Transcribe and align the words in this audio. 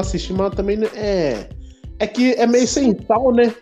assisti, 0.00 0.32
mas 0.32 0.54
também 0.54 0.78
é. 0.94 1.48
É 2.00 2.08
que 2.08 2.32
é 2.32 2.44
meio 2.44 2.66
sem 2.66 2.96
sal, 3.06 3.32
né? 3.32 3.54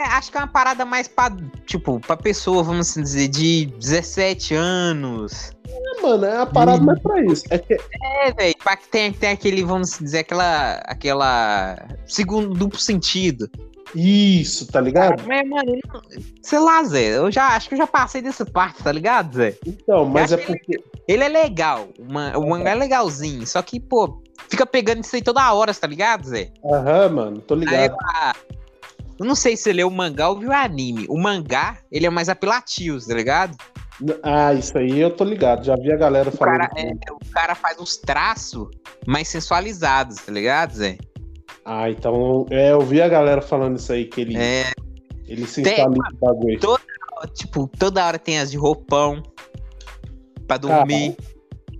É, 0.00 0.04
acho 0.06 0.30
que 0.32 0.36
é 0.36 0.40
uma 0.40 0.48
parada 0.48 0.84
mais 0.84 1.06
pra, 1.06 1.30
tipo, 1.66 2.00
pra 2.00 2.16
pessoa, 2.16 2.62
vamos 2.64 2.88
assim 2.90 3.00
dizer, 3.00 3.28
de 3.28 3.66
17 3.66 4.54
anos. 4.54 5.52
É, 5.68 6.02
mano, 6.02 6.24
é 6.24 6.34
uma 6.36 6.46
parada 6.46 6.82
mais 6.82 7.00
pra 7.00 7.22
isso. 7.24 7.44
É 7.48 7.58
que 7.58 7.74
É, 7.74 8.32
velho, 8.32 8.54
pra 8.62 8.76
que 8.76 8.88
tem, 8.88 9.12
tem 9.12 9.30
aquele, 9.30 9.62
vamos 9.62 9.98
dizer, 10.00 10.18
aquela. 10.18 10.72
aquela. 10.84 11.76
segundo 12.06 12.48
duplo 12.54 12.78
sentido. 12.78 13.48
isso, 13.94 14.66
tá 14.66 14.80
ligado? 14.80 15.22
Mas, 15.24 15.48
mano, 15.48 15.70
eu 15.70 15.78
não- 15.86 16.02
sei 16.42 16.58
lá, 16.58 16.82
Zé, 16.82 17.16
eu 17.18 17.30
já 17.30 17.48
acho 17.54 17.68
que 17.68 17.74
eu 17.74 17.78
já 17.78 17.86
passei 17.86 18.20
dessa 18.20 18.44
parte, 18.44 18.82
tá 18.82 18.90
ligado, 18.90 19.36
Zé? 19.36 19.54
Então, 19.64 20.04
mas 20.04 20.32
é 20.32 20.36
porque. 20.36 20.82
Ele 21.06 21.22
é 21.22 21.28
legal, 21.28 21.88
o 22.00 22.48
mangá 22.48 22.70
é 22.70 22.74
legalzinho, 22.74 23.46
só 23.46 23.62
que, 23.62 23.78
pô, 23.78 24.20
fica 24.48 24.66
pegando 24.66 25.02
isso 25.04 25.14
aí 25.16 25.22
toda 25.22 25.52
hora, 25.52 25.72
tá 25.74 25.86
ligado, 25.86 26.26
Zé? 26.28 26.50
Aham, 26.64 27.08
mano, 27.08 27.40
tô 27.40 27.54
ligado. 27.54 27.96
ah, 28.14 28.34
eu 29.18 29.24
não 29.24 29.34
sei 29.34 29.56
se 29.56 29.70
ele 29.70 29.80
é 29.80 29.86
o 29.86 29.90
mangá 29.90 30.28
ou 30.28 30.38
o 30.38 30.52
anime. 30.52 31.06
O 31.08 31.18
mangá, 31.18 31.78
ele 31.90 32.06
é 32.06 32.10
mais 32.10 32.28
apelativo, 32.28 32.98
tá 33.06 33.14
ligado? 33.14 33.56
Ah, 34.22 34.52
isso 34.52 34.76
aí 34.76 35.00
eu 35.00 35.10
tô 35.10 35.24
ligado. 35.24 35.64
Já 35.64 35.74
vi 35.74 35.90
a 35.90 35.96
galera 35.96 36.28
O 36.28 36.32
falando. 36.32 36.58
cara, 36.58 36.70
é, 36.76 36.92
o 37.12 37.18
cara 37.32 37.54
faz 37.54 37.78
os 37.78 37.96
traços 37.96 38.68
mais 39.06 39.26
sensualizados, 39.28 40.16
tá 40.16 40.30
ligado, 40.30 40.74
Zé? 40.74 40.98
Ah, 41.64 41.90
então. 41.90 42.44
É, 42.50 42.72
eu 42.72 42.80
vi 42.82 43.00
a 43.00 43.08
galera 43.08 43.40
falando 43.40 43.76
isso 43.78 43.90
aí, 43.92 44.04
que 44.04 44.20
ele, 44.20 44.36
É, 44.36 44.70
ele 45.26 45.46
sensualiza 45.46 46.08
o 46.12 46.16
bagulho. 46.26 46.60
tipo, 47.34 47.66
toda 47.78 48.04
hora 48.06 48.18
tem 48.18 48.38
as 48.38 48.50
de 48.50 48.58
roupão 48.58 49.22
pra 50.46 50.58
dormir. 50.58 51.16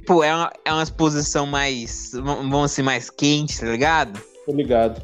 Tipo, 0.06 0.22
é, 0.22 0.32
uma, 0.32 0.52
é 0.64 0.72
umas 0.72 0.88
posição 0.88 1.46
mais, 1.46 2.12
vamos 2.12 2.70
assim, 2.70 2.80
mais 2.80 3.10
quente, 3.10 3.58
tá 3.58 3.66
ligado? 3.66 4.22
Tô 4.46 4.52
ligado. 4.52 5.02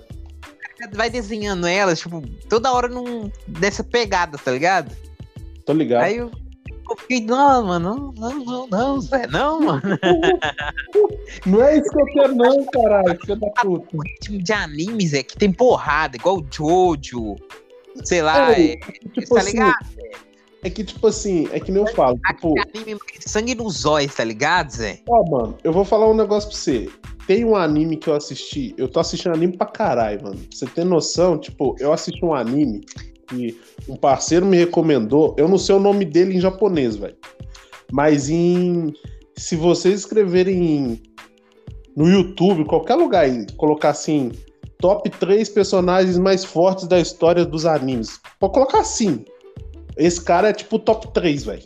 Vai 0.95 1.11
desenhando 1.11 1.67
elas, 1.67 1.99
tipo, 1.99 2.23
toda 2.49 2.73
hora 2.73 2.87
num, 2.87 3.29
dessa 3.49 3.83
pegada, 3.83 4.39
tá 4.39 4.53
ligado? 4.53 4.97
Tô 5.67 5.73
ligado. 5.73 6.05
Aí 6.05 6.19
eu, 6.19 6.31
eu 6.89 6.97
fiquei, 6.99 7.21
não, 7.21 7.67
mano, 7.67 8.13
não, 8.17 8.31
não, 8.31 8.45
não, 8.45 8.67
não, 8.69 9.01
Zé, 9.01 9.27
não, 9.27 9.61
mano. 9.61 9.83
Não 11.47 11.63
é 11.63 11.79
isso 11.79 11.91
que 11.91 12.01
eu 12.01 12.07
quero, 12.07 12.35
não, 12.37 12.65
caralho. 12.67 13.19
Filho 13.21 13.37
da 13.37 13.51
puta. 13.51 13.97
O 13.97 14.03
ritmo 14.03 14.39
de 14.41 14.53
animes 14.53 15.15
é 15.15 15.23
que 15.25 15.37
tem 15.37 15.51
porrada, 15.51 16.17
igual 16.17 16.37
o 16.37 16.47
Jojo, 16.49 17.35
sei 18.05 18.23
lá, 18.23 18.53
É, 18.53 18.75
é, 18.75 18.77
Tipo 18.77 19.35
tá 19.35 19.41
assim, 19.41 19.51
ligado? 19.53 19.87
É 20.63 20.71
que, 20.71 20.85
tipo 20.85 21.09
assim, 21.09 21.49
é 21.53 21.59
que 21.59 21.73
nem 21.73 21.83
eu 21.83 21.93
falo. 21.93 22.19
Tipo, 22.29 22.55
anime 22.61 22.99
sangue 23.21 23.55
nos 23.55 23.85
olhos, 23.85 24.15
tá 24.15 24.23
ligado, 24.23 24.71
Zé? 24.71 25.01
ó, 25.09 25.29
mano, 25.29 25.59
eu 25.65 25.73
vou 25.73 25.85
falar 25.85 26.09
um 26.09 26.15
negócio 26.15 26.49
pra 26.49 26.59
você. 26.59 26.89
Tem 27.27 27.45
um 27.45 27.57
anime 27.57 27.97
que 27.97 28.09
eu 28.09 28.15
assisti. 28.15 28.73
Eu 28.77 28.89
tô 28.89 29.01
assistindo 29.01 29.35
anime 29.35 29.57
pra 29.57 29.67
caralho, 29.67 30.23
mano. 30.23 30.37
Pra 30.37 30.47
você 30.51 30.67
ter 30.67 30.85
noção, 30.85 31.37
tipo, 31.37 31.75
eu 31.81 31.93
assisti 31.93 32.25
um 32.25 32.35
anime 32.35 32.81
que 33.27 33.61
um 33.89 33.97
parceiro 33.97 34.47
me 34.47 34.57
recomendou. 34.57 35.35
Eu 35.37 35.49
não 35.49 35.59
sei 35.59 35.75
o 35.75 35.81
nome 35.81 36.05
dele 36.05 36.37
em 36.37 36.41
japonês, 36.41 36.97
velho. 36.97 37.17
Mas 37.91 38.31
em. 38.31 38.93
Se 39.37 39.57
vocês 39.57 40.01
escreverem 40.01 41.03
no 41.97 42.09
YouTube, 42.09 42.65
qualquer 42.67 42.95
lugar 42.95 43.25
aí, 43.25 43.47
colocar 43.57 43.91
assim. 43.91 44.31
Top 44.79 45.09
3 45.09 45.49
personagens 45.49 46.19
mais 46.19 46.45
fortes 46.45 46.89
da 46.89 47.01
história 47.01 47.45
dos 47.45 47.67
animes. 47.67 48.21
Pode 48.41 48.53
colocar 48.53 48.81
assim. 48.81 49.25
Esse 49.97 50.21
cara 50.21 50.49
é 50.49 50.53
tipo 50.53 50.79
top 50.79 51.13
3, 51.13 51.45
velho. 51.45 51.63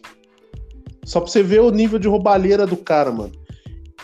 Só 1.04 1.20
pra 1.20 1.30
você 1.30 1.42
ver 1.42 1.60
o 1.60 1.70
nível 1.70 1.98
de 1.98 2.08
roubalheira 2.08 2.66
do 2.66 2.76
cara, 2.76 3.12
mano. 3.12 3.32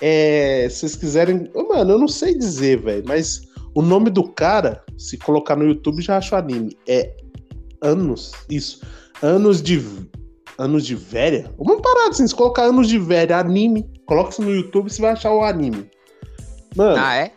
É, 0.00 0.68
se 0.70 0.80
vocês 0.80 0.96
quiserem. 0.96 1.50
Mano, 1.54 1.92
eu 1.92 1.98
não 1.98 2.08
sei 2.08 2.36
dizer, 2.36 2.80
velho, 2.80 3.04
mas 3.06 3.42
o 3.74 3.82
nome 3.82 4.10
do 4.10 4.24
cara, 4.24 4.82
se 4.96 5.16
colocar 5.18 5.56
no 5.56 5.64
YouTube, 5.64 6.02
já 6.02 6.18
acho 6.18 6.34
anime. 6.36 6.76
É 6.86 7.14
Anos. 7.82 8.32
Isso. 8.48 8.80
Anos 9.20 9.60
de. 9.60 9.82
Anos 10.58 10.86
de 10.86 10.94
velha? 10.94 11.52
Uma 11.58 11.80
parada 11.80 12.10
assim, 12.10 12.26
se 12.26 12.34
colocar 12.34 12.64
anos 12.64 12.86
de 12.88 12.98
velha, 12.98 13.38
anime, 13.38 13.90
coloca 14.06 14.30
isso 14.30 14.42
no 14.42 14.54
YouTube, 14.54 14.90
você 14.92 15.00
vai 15.02 15.12
achar 15.12 15.32
o 15.32 15.42
anime. 15.42 15.90
Mano, 16.76 16.96
Ah, 17.02 17.16
é? 17.16 17.32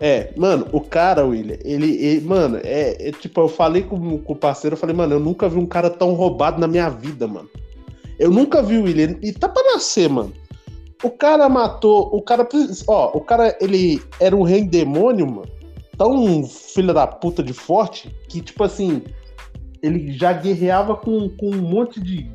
É, 0.00 0.32
mano, 0.36 0.66
o 0.72 0.80
cara, 0.80 1.24
William, 1.24 1.56
ele, 1.64 1.96
ele- 2.04 2.20
mano, 2.20 2.58
é, 2.62 3.08
é 3.08 3.12
tipo, 3.12 3.40
eu 3.40 3.48
falei 3.48 3.82
com, 3.82 4.18
com 4.18 4.32
o 4.32 4.36
parceiro, 4.36 4.74
eu 4.74 4.78
falei, 4.78 4.94
mano, 4.94 5.14
eu 5.14 5.20
nunca 5.20 5.48
vi 5.48 5.58
um 5.58 5.66
cara 5.66 5.88
tão 5.90 6.12
roubado 6.14 6.60
na 6.60 6.66
minha 6.68 6.88
vida, 6.88 7.26
mano. 7.26 7.48
Eu 8.18 8.30
nunca 8.30 8.62
vi 8.62 8.78
o 8.78 8.84
William, 8.84 9.16
e 9.22 9.32
tá 9.32 9.48
pra 9.48 9.62
nascer, 9.74 10.08
mano. 10.08 10.32
O 11.02 11.10
cara 11.10 11.48
matou, 11.48 12.08
o 12.14 12.22
cara, 12.22 12.46
ó, 12.88 13.10
o 13.16 13.20
cara, 13.20 13.56
ele 13.60 14.00
era 14.18 14.34
um 14.34 14.42
rei 14.42 14.62
demônio, 14.64 15.26
mano, 15.26 15.48
tão 15.98 16.44
filho 16.46 16.92
da 16.94 17.06
puta 17.06 17.42
de 17.42 17.52
forte, 17.52 18.10
que, 18.28 18.40
tipo 18.40 18.64
assim, 18.64 19.02
ele 19.82 20.12
já 20.12 20.32
guerreava 20.32 20.96
com, 20.96 21.28
com 21.28 21.50
um 21.50 21.60
monte 21.62 22.00
de 22.00 22.30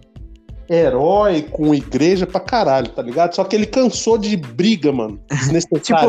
herói, 0.69 1.41
com 1.41 1.73
igreja 1.73 2.25
pra 2.25 2.39
caralho, 2.39 2.89
tá 2.89 3.01
ligado? 3.01 3.35
Só 3.35 3.43
que 3.43 3.55
ele 3.55 3.65
cansou 3.65 4.17
de 4.17 4.37
briga, 4.37 4.91
mano, 4.91 5.19
desnecessária, 5.29 6.07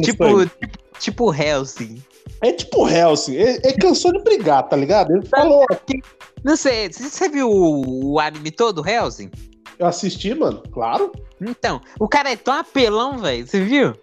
Tipo- 0.00 0.24
Tipo, 0.24 0.24
tipo, 0.58 0.78
tipo 1.00 1.32
Helsing. 1.34 2.02
É 2.42 2.52
tipo 2.52 2.88
Helsing. 2.88 3.34
Ele, 3.34 3.60
ele 3.64 3.74
cansou 3.74 4.12
de 4.12 4.22
brigar, 4.22 4.62
tá 4.68 4.76
ligado? 4.76 5.10
Ele 5.12 5.26
falou. 5.26 5.64
Não 6.44 6.56
sei, 6.56 6.88
você 6.92 7.28
viu 7.28 7.50
o, 7.50 8.12
o 8.14 8.20
anime 8.20 8.50
todo, 8.50 8.86
Helsing? 8.86 9.30
Eu 9.78 9.86
assisti, 9.86 10.34
mano. 10.34 10.62
Claro. 10.72 11.10
Então, 11.40 11.80
o 11.98 12.06
cara 12.08 12.30
é 12.30 12.36
tão 12.36 12.54
apelão, 12.54 13.18
velho, 13.18 13.46
você 13.46 13.60
viu? 13.62 13.94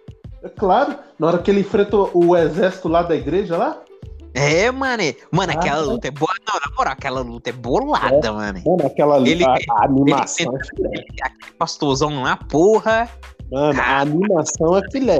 É 0.42 0.48
claro. 0.48 0.96
Na 1.18 1.28
hora 1.28 1.38
que 1.38 1.50
ele 1.50 1.60
enfrentou 1.60 2.10
o 2.14 2.36
exército 2.36 2.88
lá 2.88 3.02
da 3.02 3.14
igreja 3.16 3.56
lá. 3.56 3.80
É, 4.34 4.70
mano. 4.70 5.02
Mano, 5.32 5.52
Ah, 5.52 5.58
aquela 5.58 5.78
é. 5.82 5.84
luta 5.84 6.08
é 6.08 6.10
boa. 6.12 6.32
Não, 6.46 6.60
na 6.60 6.76
moral, 6.76 6.92
aquela 6.92 7.20
luta 7.20 7.50
é 7.50 7.52
bolada, 7.52 8.32
mano. 8.32 8.60
Mano, 8.64 8.86
aquela 8.86 9.16
Ele- 9.28 9.44
a, 9.44 9.56
a 9.70 9.84
animação 9.84 10.52
ele- 10.52 10.62
é 10.62 10.66
filé. 10.76 11.04
Aquele 11.22 11.52
pastorzão 11.58 12.22
lá, 12.22 12.36
porra. 12.36 13.08
Mano, 13.50 13.80
a 13.80 14.00
animação 14.00 14.76
é 14.76 14.82
filé. 14.92 15.18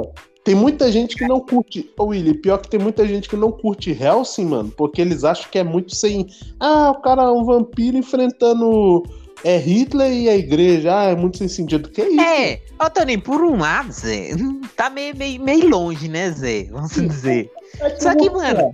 Tem 0.49 0.55
muita 0.55 0.91
gente 0.91 1.15
que 1.15 1.29
não 1.29 1.41
curte. 1.41 1.93
Ô, 1.99 2.05
Willy, 2.05 2.33
pior 2.33 2.57
que 2.57 2.71
tem 2.71 2.81
muita 2.81 3.07
gente 3.07 3.29
que 3.29 3.37
não 3.37 3.53
curte 3.53 3.91
Helsing, 3.91 4.47
mano, 4.47 4.73
porque 4.75 5.03
eles 5.03 5.23
acham 5.23 5.47
que 5.51 5.59
é 5.59 5.63
muito 5.63 5.95
sem. 5.95 6.27
Ah, 6.59 6.91
o 6.91 7.03
cara 7.03 7.25
é 7.25 7.31
um 7.31 7.45
vampiro 7.45 7.99
enfrentando 7.99 9.03
é 9.45 9.59
Hitler 9.59 10.11
e 10.11 10.27
a 10.27 10.35
igreja. 10.35 11.01
Ah, 11.01 11.05
é 11.05 11.15
muito 11.15 11.37
sem 11.37 11.49
sentido. 11.49 11.91
Que 11.91 12.01
isso? 12.01 12.19
É, 12.23 12.63
ó, 12.79 12.89
Toninho, 12.89 13.21
por 13.21 13.43
um 13.43 13.59
lado, 13.59 13.93
Zé, 13.93 14.31
tá 14.75 14.89
meio, 14.89 15.15
meio, 15.15 15.39
meio 15.39 15.69
longe, 15.69 16.09
né, 16.09 16.31
Zé? 16.31 16.65
Vamos 16.71 16.95
dizer. 16.95 17.51
É 17.81 17.91
que 17.91 18.03
Só 18.03 18.17
que, 18.17 18.31
mano, 18.31 18.73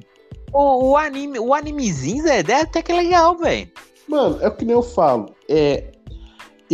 o, 0.52 0.90
o 0.90 0.96
anime, 0.96 1.40
o 1.40 1.52
animezinho, 1.52 2.22
Zé, 2.22 2.44
deve 2.44 2.62
até 2.62 2.82
que 2.82 2.92
é 2.92 3.02
legal, 3.02 3.36
velho. 3.36 3.68
Mano, 4.06 4.38
é 4.40 4.46
o 4.46 4.54
que 4.54 4.64
nem 4.64 4.74
eu 4.74 4.82
falo. 4.82 5.34
É, 5.48 5.90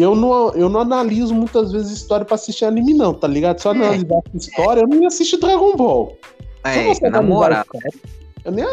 eu, 0.00 0.14
não, 0.14 0.52
eu 0.54 0.68
não 0.68 0.80
analiso 0.80 1.34
muitas 1.34 1.72
vezes 1.72 1.92
história 1.92 2.24
pra 2.24 2.34
assistir 2.34 2.64
anime, 2.64 2.94
não, 2.94 3.12
tá 3.14 3.26
ligado? 3.26 3.58
Se 3.58 3.68
eu 3.68 3.72
É. 3.72 3.74
analisar 3.76 4.22
história, 4.34 4.80
eu 4.82 4.88
não 4.88 5.00
ia 5.00 5.08
assistir 5.08 5.36
Dragon 5.38 5.76
Ball. 5.76 6.16
É, 6.64 7.08
na 7.10 7.22
moral. 7.22 7.64
eu 8.44 8.52
nem 8.52 8.64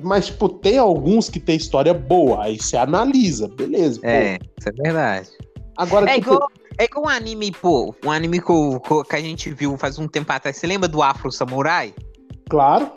Mas, 0.00 0.26
tipo, 0.26 0.48
tem 0.48 0.76
alguns 0.78 1.28
que 1.28 1.38
tem 1.38 1.56
história 1.56 1.94
boa, 1.94 2.44
aí 2.44 2.56
você 2.58 2.76
analisa, 2.76 3.48
beleza. 3.48 4.00
pô. 4.00 4.06
É, 4.06 4.38
isso 4.58 4.68
é 4.68 4.72
verdade. 4.82 5.28
Agora, 5.76 6.10
É 6.10 6.14
tipo, 6.14 6.34
igual, 6.34 6.48
é 6.78 6.84
igual 6.84 7.04
um 7.06 7.08
anime, 7.08 7.52
pô, 7.52 7.94
um 8.04 8.10
anime 8.10 8.40
que, 8.40 9.04
que 9.08 9.16
a 9.16 9.20
gente 9.20 9.50
viu 9.50 9.76
faz 9.78 9.98
um 9.98 10.08
tempo 10.08 10.32
atrás. 10.32 10.56
Você 10.56 10.66
lembra 10.66 10.88
do 10.88 11.02
Afro 11.02 11.30
Samurai? 11.30 11.94
claro, 12.48 12.90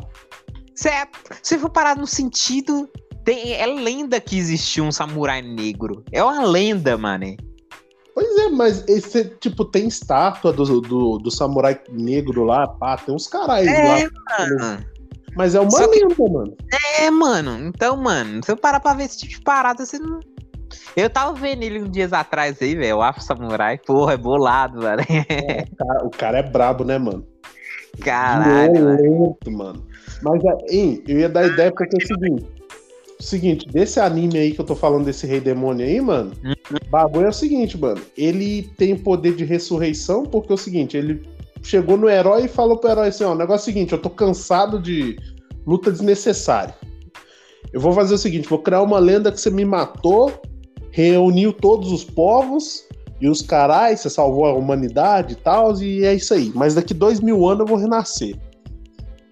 Certo. 0.74 1.20
Se 1.44 1.60
for 1.60 1.70
parar 1.70 1.96
no 1.96 2.08
sentido, 2.08 2.90
tem, 3.24 3.54
é 3.54 3.68
lenda 3.68 4.20
que 4.20 4.36
existiu 4.38 4.84
um 4.84 4.92
samurai 4.92 5.42
negro. 5.42 6.04
É 6.12 6.24
uma 6.24 6.44
lenda, 6.44 6.98
mano. 6.98 7.36
Pois 8.14 8.38
é, 8.38 8.50
mas 8.50 8.84
esse, 8.88 9.26
tipo, 9.40 9.66
tem 9.66 9.88
estátua 9.88 10.52
do, 10.54 10.82
do, 10.82 11.18
do 11.18 11.32
samurai 11.32 11.80
negro 11.92 12.44
lá, 12.44 12.68
pá, 12.68 12.98
tem 12.98 13.14
uns 13.14 13.28
carais 13.28 13.68
É, 13.68 13.88
lá. 13.88 14.48
mano. 14.50 14.86
Mas 15.36 15.56
é 15.56 15.60
uma 15.62 15.72
Só 15.72 15.88
que- 15.88 16.00
lenda, 16.04 16.16
mano. 16.30 16.58
É, 17.00 17.10
mano. 17.10 17.68
Então, 17.68 17.96
mano, 17.96 18.42
se 18.44 18.52
eu 18.52 18.58
parar 18.58 18.80
pra 18.82 18.94
ver 18.94 19.06
esse 19.06 19.18
tipo 19.20 19.32
de 19.34 19.42
parada, 19.42 19.86
você 19.86 19.98
não. 19.98 20.20
Eu 20.96 21.10
tava 21.10 21.34
vendo 21.34 21.64
ele 21.64 21.82
uns 21.82 21.92
dias 21.92 22.12
atrás 22.12 22.62
aí, 22.62 22.76
velho. 22.76 22.98
O 22.98 23.02
Afro 23.02 23.22
Samurai, 23.24 23.78
porra, 23.78 24.14
é 24.14 24.18
bolado, 24.18 24.82
mano. 24.82 25.02
O 25.02 25.76
cara, 25.78 26.06
o 26.06 26.10
cara 26.10 26.38
é 26.40 26.44
brabo, 26.44 26.84
né, 26.84 26.98
mano? 26.98 27.26
Caralho, 28.02 28.74
mano. 28.84 28.98
Violento, 28.98 29.52
mano. 29.52 29.86
Mas, 30.22 30.44
é, 30.44 30.58
hein, 30.70 31.04
eu 31.08 31.20
ia 31.20 31.30
dar 31.30 31.46
ideia 31.48 31.72
porque 31.72 31.96
é 31.96 32.04
o 32.04 32.08
seguinte. 32.08 32.46
O 33.20 33.24
seguinte, 33.24 33.68
desse 33.68 34.00
anime 34.00 34.38
aí 34.38 34.52
que 34.52 34.60
eu 34.60 34.66
tô 34.66 34.76
falando 34.76 35.06
desse 35.06 35.28
rei 35.28 35.40
demônio 35.40 35.86
aí, 35.86 36.02
mano, 36.02 36.32
o 36.78 36.90
bagulho 36.90 37.26
é 37.26 37.30
o 37.30 37.34
seguinte, 37.34 37.78
mano. 37.78 38.02
Ele 38.18 38.70
tem 38.78 38.96
poder 38.96 39.36
de 39.36 39.46
ressurreição 39.46 40.24
porque 40.24 40.52
é 40.52 40.56
o 40.56 40.58
seguinte, 40.58 40.98
ele 40.98 41.22
chegou 41.64 41.98
no 41.98 42.10
herói 42.10 42.46
e 42.46 42.48
falou 42.48 42.78
pro 42.78 42.90
herói 42.90 43.10
assim, 43.10 43.24
ó, 43.24 43.34
o 43.34 43.36
negócio 43.36 43.70
é 43.70 43.72
o 43.72 43.74
seguinte, 43.74 43.94
eu 43.94 44.00
tô 44.00 44.10
cansado 44.10 44.82
de 44.82 45.18
luta 45.66 45.92
desnecessária. 45.92 46.76
Eu 47.72 47.80
vou 47.80 47.94
fazer 47.94 48.16
o 48.16 48.18
seguinte, 48.18 48.50
vou 48.50 48.60
criar 48.60 48.82
uma 48.82 49.00
lenda 49.00 49.32
que 49.32 49.40
você 49.40 49.50
me 49.50 49.64
matou, 49.64 50.32
reuniu 50.92 51.54
todos 51.54 51.92
os 51.92 52.04
povos 52.04 52.84
e 53.22 53.30
os 53.30 53.42
carais, 53.42 54.02
você 54.02 54.10
salvou 54.10 54.46
a 54.46 54.54
humanidade 54.54 55.34
e 55.34 55.36
tal, 55.36 55.80
e 55.82 56.04
é 56.04 56.14
isso 56.14 56.34
aí. 56.34 56.52
Mas 56.56 56.74
daqui 56.74 56.94
dois 56.94 57.20
mil 57.20 57.48
anos 57.48 57.62
eu 57.62 57.68
vou 57.68 57.78
renascer. 57.78 58.36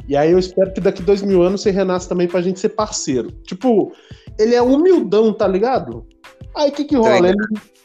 E 0.07 0.15
aí 0.15 0.31
eu 0.31 0.39
espero 0.39 0.71
que 0.73 0.79
daqui 0.79 1.01
dois 1.01 1.21
mil 1.21 1.41
anos 1.43 1.61
você 1.61 1.71
renasça 1.71 2.09
também 2.09 2.27
pra 2.27 2.41
gente 2.41 2.59
ser 2.59 2.69
parceiro. 2.69 3.31
Tipo, 3.43 3.91
ele 4.39 4.55
é 4.55 4.61
humildão, 4.61 5.33
tá 5.33 5.47
ligado? 5.47 6.05
Aí 6.55 6.69
o 6.69 6.73
que 6.73 6.85
que 6.85 6.95
rola? 6.95 7.29
Ele, 7.29 7.37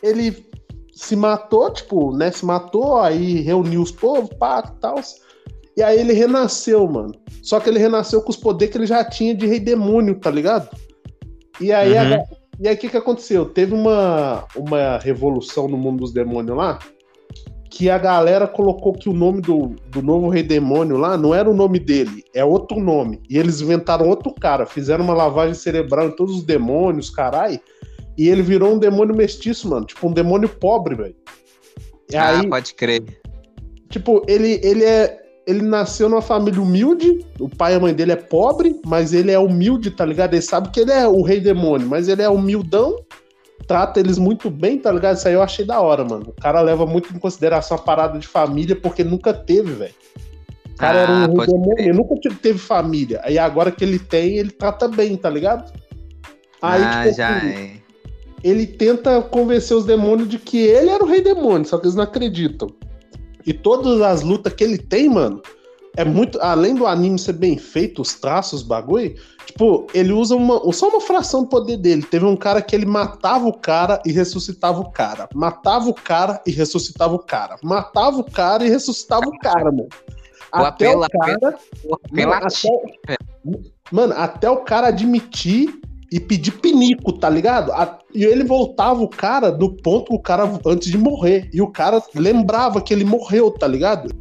ele 0.02 0.46
se 0.93 1.16
matou, 1.16 1.70
tipo, 1.70 2.16
né? 2.16 2.31
Se 2.31 2.44
matou, 2.44 2.99
aí 2.99 3.40
reuniu 3.40 3.82
os 3.82 3.90
povos, 3.90 4.31
pá, 4.38 4.62
tal. 4.62 4.96
E 5.76 5.82
aí 5.82 5.99
ele 5.99 6.12
renasceu, 6.12 6.87
mano. 6.87 7.14
Só 7.43 7.58
que 7.61 7.69
ele 7.69 7.78
renasceu 7.78 8.22
com 8.22 8.31
os 8.31 8.37
poderes 8.37 8.72
que 8.72 8.78
ele 8.78 8.87
já 8.87 9.05
tinha 9.05 9.34
de 9.34 9.46
rei 9.46 9.61
demônio, 9.61 10.19
tá 10.19 10.31
ligado? 10.31 10.69
E 11.61 11.72
aí, 11.72 11.93
uhum. 11.93 12.14
a, 12.14 12.25
e 12.61 12.69
aí 12.69 12.75
o 12.75 12.78
que, 12.78 12.88
que 12.88 12.96
aconteceu? 12.96 13.46
Teve 13.46 13.75
uma, 13.75 14.44
uma 14.56 14.99
revolução 14.99 15.69
no 15.69 15.76
mundo 15.76 16.00
dos 16.00 16.12
demônios 16.12 16.56
lá, 16.56 16.78
que 17.70 17.90
a 17.90 17.99
galera 17.99 18.46
colocou 18.46 18.93
que 18.93 19.08
o 19.08 19.12
nome 19.12 19.40
do, 19.40 19.75
do 19.88 20.00
novo 20.00 20.28
rei 20.28 20.44
demônio 20.44 20.96
lá 20.96 21.16
não 21.16 21.34
era 21.34 21.50
o 21.50 21.55
nome 21.55 21.81
dele, 21.81 22.22
é 22.32 22.44
outro 22.44 22.78
nome. 22.78 23.20
E 23.28 23.37
eles 23.37 23.61
inventaram 23.61 24.08
outro 24.08 24.32
cara, 24.32 24.64
fizeram 24.64 25.05
uma 25.05 25.14
lavagem 25.14 25.55
cerebral 25.55 26.06
em 26.06 26.14
todos 26.14 26.37
os 26.37 26.44
demônios, 26.44 27.11
carai. 27.11 27.61
E 28.16 28.28
ele 28.28 28.43
virou 28.43 28.75
um 28.75 28.78
demônio 28.78 29.14
mestiço, 29.14 29.69
mano. 29.69 29.87
Tipo, 29.87 30.08
um 30.08 30.12
demônio 30.12 30.49
pobre, 30.49 30.94
velho. 30.94 31.16
Ah, 32.14 32.38
aí, 32.38 32.49
pode 32.49 32.75
crer. 32.75 33.02
Tipo, 33.88 34.22
ele, 34.28 34.61
ele 34.62 34.84
é. 34.84 35.20
Ele 35.46 35.61
nasceu 35.61 36.08
numa 36.08 36.22
família 36.22 36.61
humilde, 36.61 37.22
o 37.38 37.50
pai 37.50 37.75
e 37.75 37.76
a 37.76 37.81
mãe 37.81 37.93
dele 37.93 38.12
é 38.12 38.16
pobre, 38.16 38.81
mas 38.87 39.12
ele 39.12 39.31
é 39.31 39.38
humilde, 39.38 39.90
tá 39.90 40.02
ligado? 40.02 40.32
Ele 40.32 40.40
sabe 40.40 40.70
que 40.70 40.81
ele 40.81 40.90
é 40.90 41.06
o 41.06 41.20
rei 41.20 41.38
demônio, 41.38 41.87
mas 41.87 42.08
ele 42.08 42.22
é 42.22 42.28
humildão, 42.31 42.96
trata 43.66 44.00
eles 44.00 44.16
muito 44.16 44.49
bem, 44.49 44.78
tá 44.78 44.90
ligado? 44.90 45.19
Isso 45.19 45.28
aí 45.28 45.34
eu 45.34 45.43
achei 45.43 45.62
da 45.62 45.82
hora, 45.82 46.02
mano. 46.02 46.31
O 46.31 46.40
cara 46.40 46.62
leva 46.62 46.87
muito 46.87 47.14
em 47.14 47.19
consideração 47.19 47.76
a 47.76 47.81
parada 47.81 48.19
de 48.19 48.26
família, 48.26 48.75
porque 48.75 49.05
nunca 49.05 49.34
teve, 49.34 49.70
velho. 49.75 49.94
O 50.72 50.76
cara 50.78 51.00
ah, 51.00 51.02
era 51.02 51.12
um 51.12 51.16
ah, 51.16 51.44
rei 51.44 51.52
demônio, 51.52 51.78
ele 51.78 51.93
nunca 51.93 52.14
teve 52.40 52.58
família. 52.58 53.20
Aí 53.22 53.38
agora 53.38 53.70
que 53.70 53.84
ele 53.84 53.99
tem, 53.99 54.38
ele 54.38 54.50
trata 54.50 54.88
bem, 54.88 55.14
tá 55.14 55.28
ligado? 55.28 55.70
Aí, 56.62 56.82
ah, 56.82 57.02
tipo, 57.02 57.16
já 57.16 57.37
assim, 57.37 57.49
é 57.49 57.84
ele 58.44 58.67
tenta 58.67 59.23
convencer 59.23 59.75
os 59.75 59.87
demônios 59.87 60.29
de 60.29 60.38
que 60.38 60.58
ele 60.58 60.91
era 60.91 61.02
o 61.02 61.06
rei 61.06 61.23
demônio, 61.23 61.67
só 61.67 61.79
que 61.79 61.87
eles 61.87 61.96
não 61.96 62.05
acreditam. 62.05 62.69
E 63.46 63.55
todas 63.55 64.02
as 64.02 64.20
lutas 64.20 64.52
que 64.52 64.62
ele 64.62 64.76
tem, 64.76 65.08
mano, 65.08 65.43
é 65.96 66.05
muito. 66.05 66.38
Além 66.41 66.75
do 66.75 66.87
anime 66.87 67.19
ser 67.19 67.32
bem 67.32 67.56
feito, 67.56 68.02
os 68.02 68.14
traços, 68.14 68.61
os 68.61 68.67
bagulho, 68.67 69.14
tipo, 69.46 69.87
ele 69.94 70.12
usa 70.12 70.35
uma, 70.35 70.61
só 70.73 70.88
uma 70.88 71.00
fração 71.00 71.43
do 71.43 71.49
poder 71.49 71.79
dele. 71.79 72.02
Teve 72.02 72.26
um 72.26 72.37
cara 72.37 72.61
que 72.61 72.76
ele 72.76 72.87
matava 72.87 73.46
o 73.46 73.52
cara 73.52 74.00
e 74.05 74.12
ressuscitava 74.12 74.81
o 74.81 74.90
cara. 74.90 75.29
Matava 75.35 75.88
o 75.88 75.94
cara 75.94 76.43
e 76.47 76.50
ressuscitava 76.50 77.14
o 77.14 77.19
cara. 77.19 77.56
Matava 77.62 78.19
o 78.19 78.25
cara 78.25 78.64
e 78.67 78.69
ressuscitava 78.69 79.26
o 79.26 79.38
cara, 79.38 79.73
mano. 79.73 79.88
Até 80.52 80.94
o 80.94 81.00
cara. 81.00 81.58
Mano 82.12 82.32
até, 82.32 82.69
mano, 83.90 84.14
até 84.17 84.50
o 84.50 84.58
cara 84.58 84.88
admitir 84.88 85.81
e 86.11 86.21
pedir 86.21 86.53
pinico, 86.53 87.12
tá 87.12 87.29
ligado? 87.29 87.73
E 88.15 88.25
ele 88.25 88.45
voltava 88.45 89.03
o 89.03 89.09
cara 89.09 89.51
do 89.51 89.71
ponto 89.71 90.15
o 90.15 90.21
cara 90.21 90.49
antes 90.67 90.91
de 90.91 90.99
morrer. 90.99 91.49
E 91.53 91.61
o 91.61 91.69
cara 91.69 92.03
lembrava 92.15 92.81
que 92.81 92.93
ele 92.93 93.05
morreu, 93.05 93.51
tá 93.51 93.67
ligado? 93.67 94.15